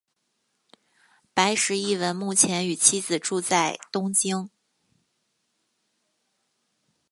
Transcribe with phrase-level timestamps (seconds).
[1.35, 4.49] 白石一文目前与妻子住在东京。